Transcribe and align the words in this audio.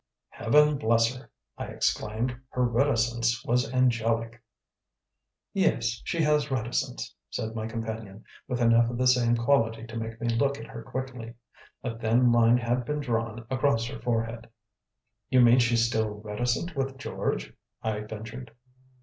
"Heaven 0.29 0.79
bless 0.79 1.15
her!" 1.15 1.29
I 1.59 1.65
exclaimed. 1.65 2.35
"Her 2.49 2.65
reticence 2.65 3.45
was 3.45 3.71
angelic." 3.71 4.41
"Yes, 5.53 6.01
she 6.03 6.23
has 6.23 6.49
reticence," 6.49 7.13
said 7.29 7.53
my 7.53 7.67
companion, 7.67 8.23
with 8.47 8.61
enough 8.61 8.89
of 8.89 8.97
the 8.97 9.05
same 9.05 9.37
quality 9.37 9.85
to 9.85 9.97
make 9.97 10.19
me 10.19 10.27
look 10.29 10.57
at 10.57 10.65
her 10.65 10.81
quickly. 10.81 11.35
A 11.83 11.95
thin 11.99 12.31
line 12.31 12.57
had 12.57 12.83
been 12.83 12.99
drawn 12.99 13.45
across 13.51 13.85
her 13.89 13.99
forehead. 14.01 14.49
"You 15.29 15.39
mean 15.41 15.59
she's 15.59 15.85
still 15.85 16.09
reticent 16.15 16.75
with 16.75 16.97
George?" 16.97 17.53
I 17.83 17.99
ventured. 17.99 18.55